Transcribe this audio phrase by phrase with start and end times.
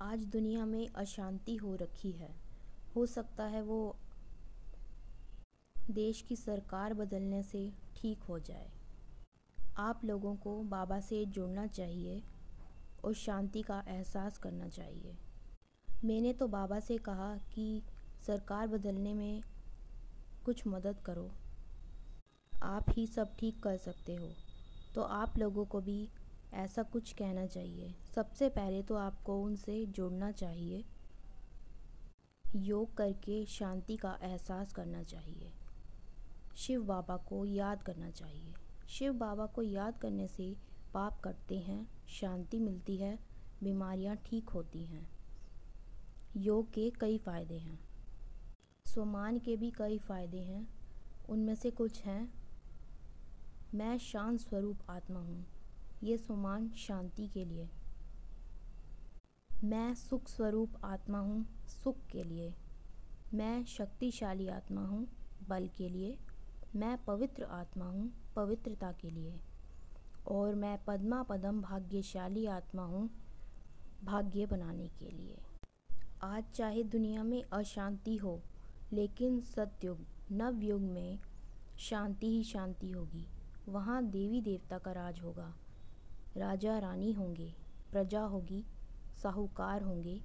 [0.00, 2.34] आज दुनिया में अशांति हो रखी है।
[2.96, 3.96] हो सकता है वो
[5.90, 8.70] देश की सरकार बदलने से ठीक हो जाए।
[9.76, 12.22] आप लोगों को बाबा से जुड़ना चाहिए
[13.04, 15.16] और शांति का एहसास करना चाहिए।
[16.04, 17.82] मैंने तो बाबा से कहा कि
[18.26, 19.42] सरकार बदलने में
[20.44, 21.30] कुछ मदद करो।
[22.62, 24.30] आप ही सब ठीक कर सकते हो।
[24.94, 26.08] तो आप लोगों को भी
[26.54, 30.84] ऐसा कुछ कहना चाहिए। सबसे पहले तो आपको उनसे जुड़ना चाहिए।
[32.56, 35.52] योग करके शांति का एहसास करना चाहिए।
[36.56, 38.54] शिव बाबा को याद करना चाहिए।
[38.88, 40.56] शिव बाबा को याद करने से
[40.94, 43.18] पाप कटते हैं, शांति मिलती है,
[43.62, 45.08] बीमारियाँ ठीक होती हैं।
[46.36, 47.80] योग के कई फ़ायदे हैं।
[48.86, 50.68] स्वमान के भी कई फ़ायदे हैं।
[51.28, 52.34] उनमें से कुछ हैं।
[53.74, 55.53] मैं शांत स्वरूप आत्मा हूँ।
[56.04, 57.68] ये सुमान शांति के लिए।
[59.64, 62.54] मैं सुख स्वरूप आत्मा हूँ, सुख के लिए।
[63.34, 65.08] मैं शक्तिशाली आत्मा हूँ,
[65.48, 66.18] बल के लिए।
[66.76, 69.40] मैं पवित्र आत्मा हूँ, पवित्रता के लिए।
[70.28, 73.10] और मैं पद्मा पदम भाग्यशाली आत्मा हूँ,
[74.04, 75.38] भाग्य बनाने के लिए।
[76.22, 78.42] आज चाहे दुनिया में अशांति हो,
[78.92, 79.98] लेकिन सत्युग,
[80.32, 81.18] नवयुग में
[81.78, 83.26] शांति ही शांति होगी।
[83.68, 85.54] वहाँ देवी देवता का राज होगा।
[86.36, 87.54] राजा रानी होंगे,
[87.92, 88.64] प्रजा होगी,
[89.22, 90.22] साहूकार होंगे,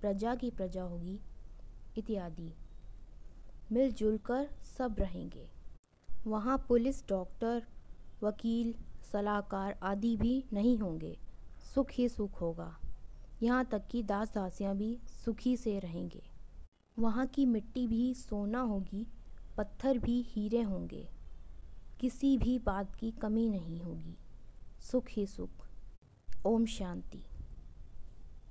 [0.00, 1.20] प्रजा की प्रजा होगी,
[1.98, 2.54] इत्यादि।
[3.72, 5.50] मिलजुल कर सब रहेंगे।
[6.26, 7.66] वहाँ पुलिस, डॉक्टर,
[8.22, 8.74] वकील,
[9.12, 11.18] सलाहकार आदि भी नहीं होंगे।
[11.74, 12.80] सुख ही सुख होगा।
[13.42, 16.22] यहाँ तक कि दास दासियाँ भी सुखी से रहेंगे।
[16.98, 19.06] वहाँ की मिट्टी भी सोना होगी,
[19.56, 21.08] पत्थर भी हीरे होंगे।
[22.00, 24.18] किसी भी बात की कमी नहीं होगी।
[24.84, 25.66] सुख ही सुख।
[26.46, 27.33] ओम शांति।